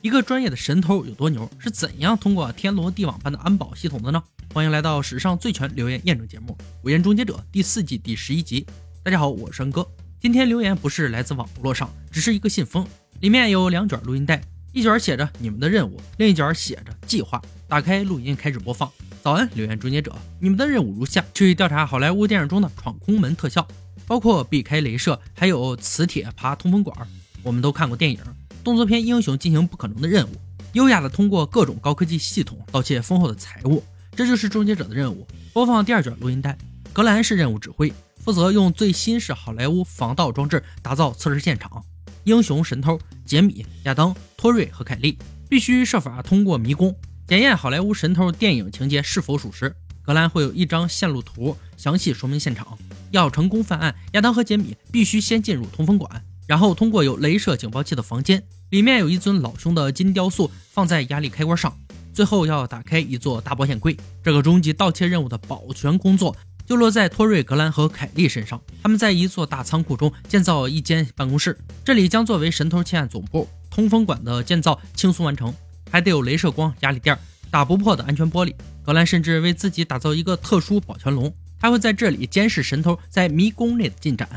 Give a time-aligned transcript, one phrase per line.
[0.00, 1.50] 一个专业的神偷有多牛？
[1.58, 4.22] 是怎样通过天罗地网般的安保系统的呢？
[4.54, 8.64] 欢迎来到史上最全留言验证节目《午言终结者》第四季第十一集。
[9.02, 9.84] 大家好，我是恩哥。
[10.20, 12.86] 今天留言不是来自网络上，只是一个信封，
[13.20, 14.40] 里面有两卷录音带，
[14.72, 17.42] 一卷写着你们的任务，另一卷写着计划。
[17.66, 18.88] 打开录音，开始播放。
[19.20, 23.66] 早安，留言终结者，你们的任务如下：去调查好莱坞电影中的闯空门特效，
[24.06, 26.96] 包括避开镭射，还有磁铁爬通风管。
[27.42, 28.20] 我们都看过电影。
[28.68, 30.32] 动作片英雄进行不可能的任务，
[30.74, 33.82] 优雅的通过各种高科技系统盗窃丰厚的财物，
[34.14, 35.26] 这就是终结者的任务。
[35.54, 36.54] 播放第二卷录音带。
[36.92, 37.90] 格兰是任务指挥，
[38.22, 41.82] 负责用最新式好莱坞防盗装置打造测试现场。
[42.24, 45.16] 英雄神偷杰米、亚当、托瑞和凯利
[45.48, 46.94] 必须设法通过迷宫
[47.26, 49.74] 检验好莱坞神偷电影情节是否属实。
[50.02, 52.76] 格兰会有一张线路图，详细说明现场。
[53.12, 58.42] 要成功犯案，亚当和杰米必须先进入通风管，然后通过有镭射警报器的房间。
[58.70, 61.74] 里面有一尊老兄的金雕塑放在压力开关上，
[62.12, 63.96] 最后要打开一座大保险柜。
[64.22, 68.60] 这个终极盗窃任务的保全工作就落在托瑞、格兰和凯利身上。
[68.82, 73.48] 他们在一座大仓库中建造一间办公室，这里将作为神偷窃案总部。
[73.70, 75.54] 通风管的建造轻松完成，
[75.90, 77.16] 还得有镭射光、压力垫、
[77.50, 78.52] 打不破的安全玻璃。
[78.84, 84.28] 格兰甚至为自己打造一个特殊保全笼，他会在这里监视神偷在迷宫内的进展。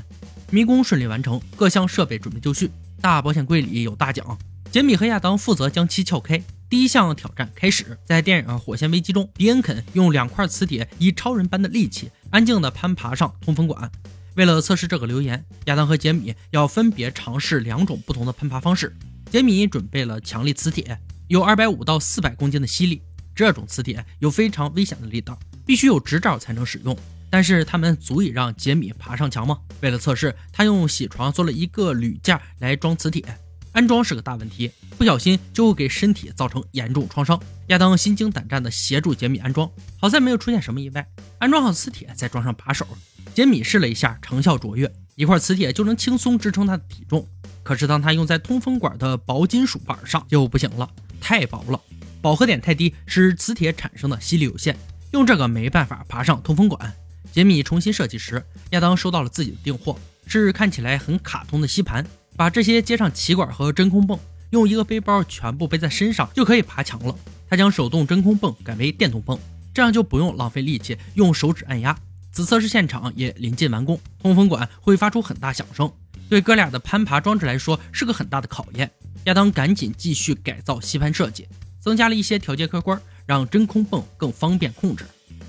[0.51, 2.69] 迷宫顺利完成，各项设备准备就绪。
[3.01, 4.37] 大保险柜里有大奖，
[4.71, 6.41] 杰米和亚当负责将其撬开。
[6.69, 13.91] 第一项挑战开始，在电影《火线危机》中，迪恩肯用两块磁铁以超人般的力气，安静地攀爬上通风管。
[14.35, 18.95] 为了测试这个留言，亚当和杰米要分别尝试两种不同的攀爬方式。
[19.31, 23.01] 杰米准备了强力磁铁，有二百五到四百公斤的吸力，
[23.33, 26.95] 这种磁铁有非常危险的力道，必须有执照才能使用。
[27.31, 29.57] 但是他们足以让杰米爬上墙吗？
[29.79, 33.23] 为了测试，他用铣床做了一个铝架来装磁铁，
[33.71, 37.41] 安装是个大问题，不小心就会给身体造成严重创伤。
[37.67, 41.07] 亚当心惊胆战地协助杰米安装，好在没有出现什么意外。
[41.39, 42.85] 安装好磁铁，再装上把手。
[43.33, 47.25] 杰米试了一下，成效卓越，一块磁铁就能轻松支撑他的体重。
[47.63, 50.89] 可是当他用在通风管的薄金属板上就不行了，
[51.21, 51.79] 太薄了，
[52.21, 54.75] 饱和点太低，使磁铁产生的吸力有限，
[55.13, 56.93] 用这个没办法爬上通风管。
[57.31, 59.97] 杰米重新设计时，亚当收到了自己的订货，
[60.27, 62.05] 是看起来很卡通的吸盘。
[62.35, 64.19] 把这些接上气管和真空泵，
[64.49, 67.15] 用一个背包全部背在身上就可以爬墙了。
[67.49, 69.37] 他将手动真空泵改为电动泵，
[69.73, 71.97] 这样就不用浪费力气用手指按压。
[72.33, 75.91] 此测试现场也临近完工，通风管会发出很大响声，
[76.29, 78.89] 对哥俩的攀爬装置来说是个很大的考验。
[79.25, 81.47] 亚当赶紧继续改造吸盘设计，
[81.79, 85.05] 增加了一些调节开关，让真空泵更方便控制。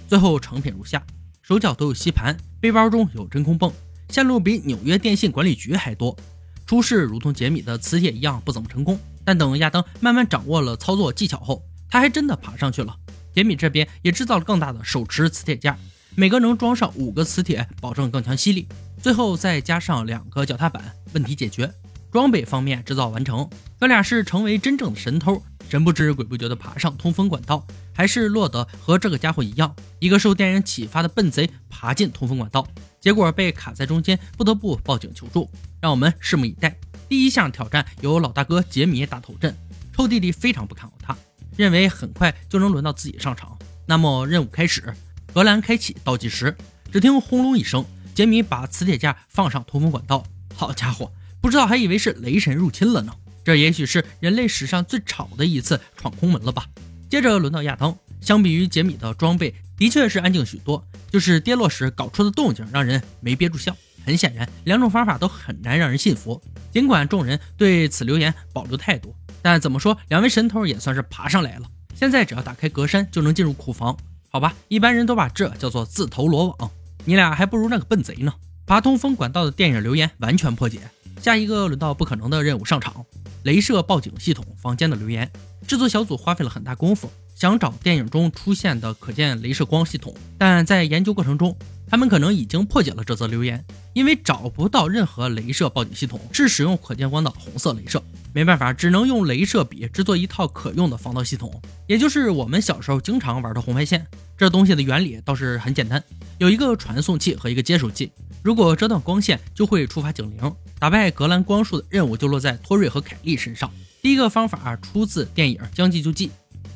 [0.08, 1.02] 最后成品如下。
[1.52, 3.70] 手脚都有吸盘，背包中有真空泵，
[4.08, 6.16] 线路比纽约电信管理局还多。
[6.64, 12.96] 出事如同杰米的磁铁一样不怎么成功，但等亚当慢慢掌握了操作技巧后，他还真的爬上去了。
[13.34, 15.76] 杰米这边也制造了更大的手持磁铁架，
[16.14, 18.66] 每个能装上五个磁铁，保证更强吸力。
[19.02, 20.82] 最后再加上两个脚踏板，
[21.12, 21.70] 问题解决。
[22.10, 25.42] 装备方面制造完成，哥俩是成为真正的神偷。
[25.72, 32.68] 神不知鬼不觉地爬上通风管道，还是落得和这个家伙一样，一个受电影启发的笨贼爬进通风管道，
[33.00, 35.50] 结果被卡在中间，不得不报警求助。
[35.80, 36.78] 让我们拭目以待。
[37.08, 39.56] 第一项挑战由老大哥杰米打头阵，
[39.96, 41.16] 臭弟弟非常不看好他，
[41.56, 43.58] 认为很快就能轮到自己上场。
[43.86, 44.92] 那么任务开始，
[45.32, 46.54] 格兰开启倒计时，
[46.92, 47.82] 只听轰隆一声，
[48.14, 50.22] 杰米把磁铁架放上通风管道。
[50.54, 51.10] 好家伙，
[51.40, 53.14] 不知道还以为是雷神入侵了呢。
[53.44, 56.66] 这也许是人类史上最吵的一次闯空门了吧？
[57.10, 60.84] 接着轮到亚当，相比于杰米的装备，的确是安静许多。
[61.10, 63.76] 就是跌落时搞出的动静，让人没憋住笑。
[64.04, 66.40] 很显然，两种方法都很难让人信服。
[66.72, 71.66] 尽管众人对此留言保留态度，但怎么说，两位神偷也算是爬上来了。
[71.94, 73.96] 现在只要打开格栅，就能进入库房。
[74.30, 76.70] 好吧，一般人都把这叫做自投罗网，
[77.04, 78.32] 你俩还不如那个笨贼呢。
[78.66, 80.80] 爬通风管道的电影留言完全破解。
[81.20, 83.04] 下一个轮到不可能的任务上场。
[83.44, 85.30] 镭射报警系统房间的留言，
[85.66, 91.56] 制作小组花费了很大功夫，想找电影中出现的可见镭射光系统，但在研究过程中，
[91.88, 98.02] 他们可能已经破解了这则留言，因为找不到任何镭射报警系统是使用可见光的红色镭射，
[98.32, 104.06] 没办法，只能用镭射笔制作一套可用的防盗系统，也就是我们小时候经常玩的红外线。
[104.38, 106.02] 这东西的原理倒是很简单，
[106.42, 108.10] 有一个传送器和一个接收器，
[108.42, 110.52] 如果遮断光线，就会触发警铃。
[110.76, 113.70] 打败格兰光束的任务就落在托瑞和凯莉身上。
[114.02, 116.26] 第一个方法出自电影《将计就计》，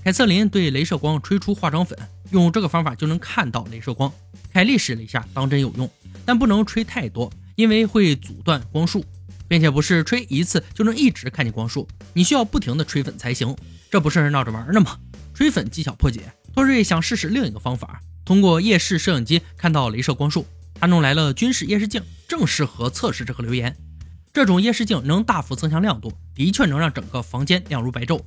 [0.04, 1.98] 凯瑟琳对镭射光吹出化妆粉，
[2.30, 4.08] 用这个方法就能看到镭射光。
[4.52, 5.90] 凯莉试了一下，当真有用，
[6.24, 9.04] 但不能吹太多，因为会阻断光束。
[9.48, 13.56] 并且不是吹一次就能一直看见光束，你需要不停的吹粉才行。
[13.90, 14.96] 这不是闹着玩呢吗？
[15.34, 16.20] 吹粉技巧破解，
[16.54, 20.44] 托瑞想试试另一个方法，通过夜视摄影机看到镭射光束。
[20.78, 23.75] 他弄来了军事夜视镜，正适合测试这个留言。
[24.34, 28.20] 这种夜视镜能大幅增强亮度，的确能让整个房间亮如白昼。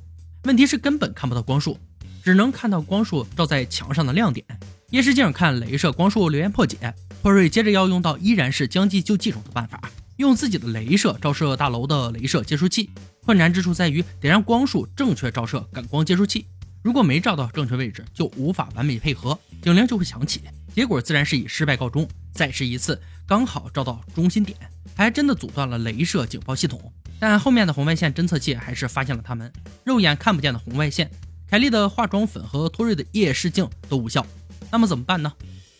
[0.44, 1.78] 问题是根本看不到光束，
[2.24, 4.44] 只能看到光束照在墙上的亮点。
[4.88, 6.92] 夜视镜看镭射光束留言破解，
[7.22, 9.80] 托瑞接着要用到依然是将计就计中的办法，
[10.16, 12.90] 用自己的镭射照射大楼的镭射接收器。
[13.22, 16.46] 困难之处在于得让光束正确照射感光接收器，
[16.82, 20.40] 如果没照到正确位置，就无法完美配合，警铃就会响起。
[20.74, 22.08] 结果自然是以失败告终。
[22.32, 24.56] 再试一次，刚好照到中心点，
[24.96, 26.92] 还真的阻断了镭射警报系统。
[27.18, 29.52] 但后面的红外线侦测器还是发现了他们
[29.84, 31.10] 肉眼看不见的红外线。
[31.50, 34.24] 凯莉的化妆粉和托瑞的夜视镜都无效。
[34.70, 35.30] 那么怎么办呢？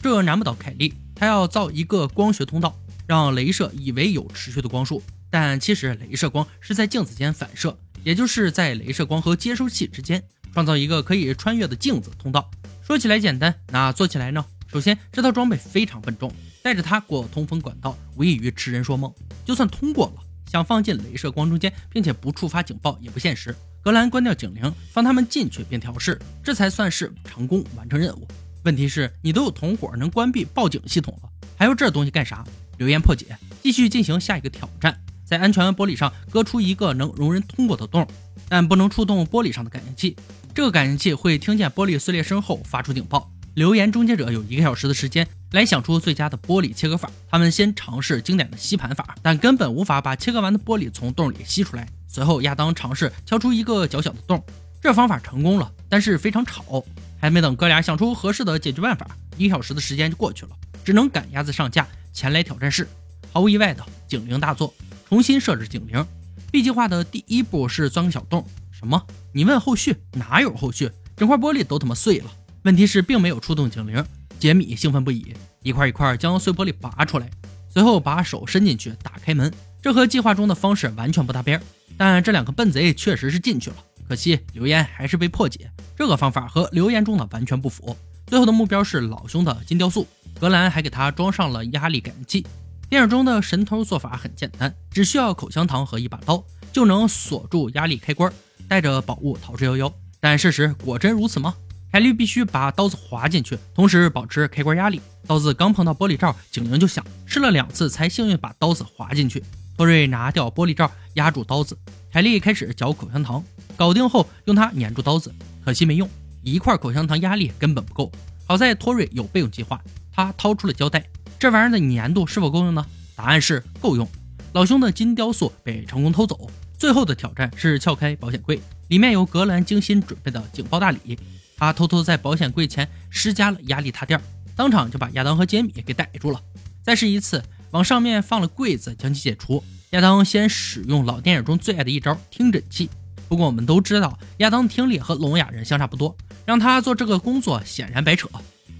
[0.03, 2.77] 这难不倒凯莉，她要造一个光学通道，
[3.07, 12.51] 让镭射以为有持续的光束，但其实镭射光是在镜子间反射，也就是在镭射光和接收器之间创造一个可以穿越的镜子通道。
[12.83, 14.45] 说起来简单，那做起来呢？
[14.73, 16.33] 首先，这套装备非常笨重，
[16.63, 19.13] 带着它过通风管道，无异于痴人说梦。
[19.45, 23.55] 就算通过了，想放进镭射光中间，并且不触发警报也不现实。
[23.83, 28.29] 格兰关掉警铃，放他们进去并调试，这才算是成功完成任务。
[28.65, 32.45] 问题是，你都有同伙能关闭报警系统了，还要这东西干啥？
[32.79, 35.01] 留言破解，继续进行下一个挑战，
[35.31, 38.05] 在安全玻璃上割出一个能容人通过的洞，
[38.49, 40.17] 但不能触动玻璃上的感应器。
[40.53, 43.31] 这个感应器会听见玻璃碎裂声后发出警报。
[43.55, 47.09] 留言终结者有一个小时的时间来想出最佳的玻璃切割法。
[47.31, 51.87] 他们先尝试经典的吸盘法，但根本无法把切割完的玻璃从洞里吸出来。
[52.09, 54.43] 随后，亚当尝试敲出一个较小的洞，
[54.83, 56.85] 这方法成功了，但是非常吵。
[57.21, 59.07] 还没等哥俩想出合适的解决办法，
[59.37, 60.53] 一小时的时间就过去了，
[60.85, 62.89] 只能赶鸭子上架前来挑战室。
[63.33, 64.75] 毫无意外的，警铃大作，
[65.11, 66.07] 重新设置警铃。
[66.53, 68.47] B 计划的第一步是钻个小洞。
[68.71, 69.05] 什么？
[69.33, 69.97] 你问后续？
[70.13, 70.89] 哪有后续？
[71.17, 72.31] 整块玻璃都他妈碎了。
[72.63, 74.05] 问题是并没有触动警铃，
[74.39, 75.35] 杰米兴奋不已，
[75.65, 77.29] 一块一块将碎玻璃拔出来，
[77.69, 79.53] 随后把手伸进去打开门。
[79.83, 81.61] 这和计划中的方式完全不搭边，
[81.97, 83.77] 但这两个笨贼确实是进去了。
[84.09, 87.97] 可惜留言还是被破解，这个方法和留言中的完全不符。
[88.29, 90.07] 最后的目标是老兄的金雕塑，
[90.39, 92.47] 格兰还给他装上了压力感应器。
[92.91, 98.33] 电影中的神偷做法很简单，只需要口香糖和一把刀就能锁住压力开关，
[98.67, 99.93] 带着宝物逃之夭夭。
[100.19, 101.55] 但事实果真如此吗？
[101.93, 105.01] 凯莉必须把刀子划进去，同时保持开关压力。
[105.25, 107.05] 刀子刚碰到玻璃罩，警铃就响。
[107.27, 109.41] 试了两次才幸运把刀子划进去。
[109.77, 111.79] 托瑞拿掉玻璃罩，压住刀子。
[112.13, 113.45] 凯莉开始嚼口香糖，
[113.77, 115.33] 搞定后用它粘住刀子，
[115.65, 116.11] 可惜没用，
[116.43, 118.11] 一块口香糖压力根本不够。
[118.49, 119.81] 好在托瑞有备用计划，
[120.13, 121.05] 他掏出了胶带。
[121.41, 122.85] 这玩意儿的粘度是否够用呢？
[123.17, 124.07] 答案是够用。
[124.53, 126.51] 老兄的金雕塑被成功偷走。
[126.77, 131.19] 最后的挑战是撬开保险柜，里面有格兰精心准备的警报大礼。
[131.57, 134.21] 他偷偷在保险柜前施加了压力踏垫，
[134.55, 136.39] 当场就把亚当和杰米给逮住了。
[136.83, 139.65] 再试一次，往上面放了柜子，将其解除。
[139.93, 142.91] 亚当先使用老电影中最爱的一招听诊器，
[143.31, 146.15] 不过我们都知道亚当听力和聋哑人相差不多，
[146.45, 148.29] 让他做这个工作显然白扯。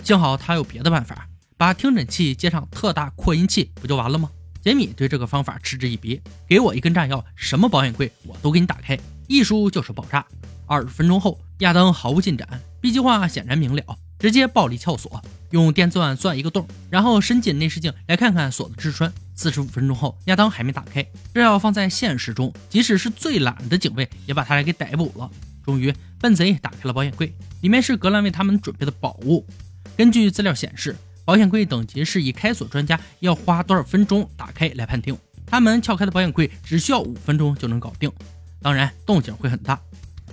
[0.05, 1.27] 幸好他有别的办法，
[1.61, 4.31] 把听诊器接上特大扩音器，不就完了吗？
[4.63, 6.19] 杰米对这个方法嗤之以鼻，
[6.49, 8.99] 给我一根炸药，什么保险柜我都给你打开，
[9.29, 10.25] 一输就是爆炸。
[10.65, 12.49] 二十分钟后，亚当毫无进展。
[12.81, 13.85] B 计划显然明了，
[14.19, 19.13] 直接暴力撬锁，用电钻钻一个洞，然后伸进内视镜来看看锁的支穿。
[19.35, 21.07] 四十五分钟后，亚当还没打开。
[21.35, 25.31] 这要放在现实中，即使是最懒的警卫也把他俩给逮捕了。
[25.63, 29.47] 终于，笨贼打开了保险柜，里面是格兰为他们准备的宝物。
[29.95, 30.97] 根据资料显示，
[31.31, 35.17] 保险柜等级是以开锁专家要花多少分钟打开来判定。
[35.47, 38.11] 他们撬开的保险柜只需要五分钟就能搞定，
[38.61, 39.81] 当然动静会很大。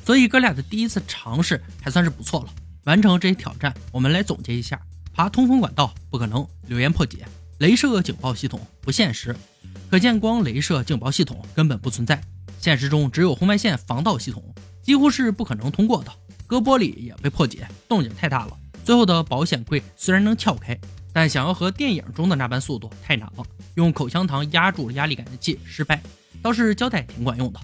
[0.04, 2.50] 所以哥俩的第一次尝试还算是不错了。
[2.86, 4.82] 完成这些挑战，我们来总结一下：
[5.14, 7.20] 爬通风管道不可能，留言破解；
[7.60, 9.32] 镭射警报系统不现实；
[9.92, 12.20] 可见光镭射警报系统根本不存在，
[12.60, 14.44] 现实中只有红外线防盗系统，
[14.82, 16.12] 几乎是不可能通过的。
[16.48, 18.58] 割玻璃也被破解，动静太大了。
[18.88, 20.80] 最后的保险柜虽然能撬开，
[21.12, 23.44] 但想要和电影中的那般速度太难了。
[23.76, 26.02] 用口香糖压住压力感应器失败，
[26.42, 27.60] 倒是胶带挺管用的。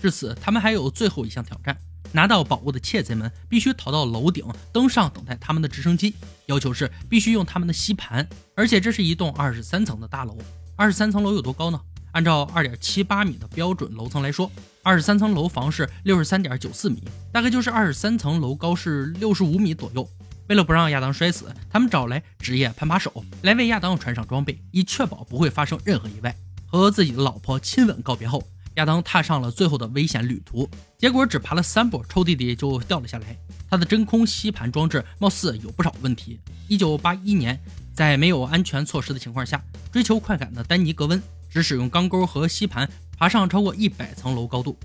[0.00, 1.76] 至此，他们还有最后一项挑战：
[2.12, 6.14] 拿到宝物的窃贼们必须逃到楼顶，登上等待他们的直升机。
[6.46, 8.24] 要求是必须用他们的吸盘，
[8.54, 10.38] 而且这是一栋二十三层的大楼。
[10.76, 11.80] 二十三层楼有多高呢？
[12.12, 14.48] 按照二点七八米的标准楼层来说，
[14.84, 20.08] 二十三层楼房是六十三点九四米，大概就是二十三层楼高是六十五米左右。
[20.50, 26.34] 为了不让亚当摔死，他们找来职业攀爬手来为亚当穿上装备，以确保不会发生任何意外。
[26.66, 28.42] 和自己的老婆亲吻告别后，
[28.74, 30.68] 亚当踏上了最后的危险旅途。
[30.98, 33.38] 结果只爬了三步，臭弟弟就掉了下来。
[33.70, 36.40] 他的真空吸盘装置貌似有不少问题。
[36.66, 37.56] 一九八一年，
[37.94, 44.76] 在没有安全措施的情况下，追求快感的丹尼格温只使用钢钩和吸盘爬上超过一百层楼高度。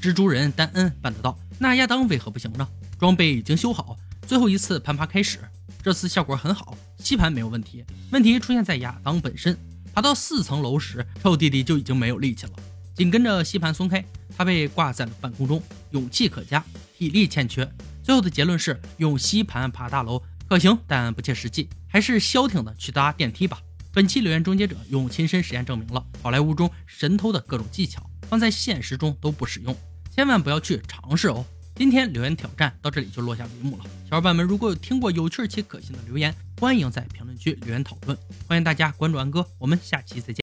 [0.00, 2.66] 蜘蛛人丹恩办得到，那亚当为何不行呢？
[2.98, 5.38] 装备已经修好，最后一次攀爬开始。
[5.82, 7.84] 这次效果很好，吸盘没有问题。
[8.12, 9.58] 问题出现在亚当本身。
[9.94, 12.52] 爬到四层楼时，臭弟弟就已经没有力气了。
[12.94, 14.02] 紧跟着吸盘松开，
[14.36, 16.64] 他被挂在了半空中，勇气可嘉，
[16.96, 17.70] 体力欠缺。
[18.02, 23.60] 最后的结论是用吸盘爬大楼可行，但不切实际，还是消停的去搭电梯吧。
[23.92, 29.76] 本期留言终结者用亲身实验证明了好莱坞中神偷的各种技巧放在现实中都不使用，
[30.14, 31.44] 千万不要去尝试哦。
[31.82, 33.84] 今天留言挑战到这里就落下帷幕了。
[34.08, 38.16] 小伙伴们如果有听过有趣且可信的留言，欢迎在评论区留言讨论。
[38.46, 40.40] 欢迎大家关注安哥，我们下期再见。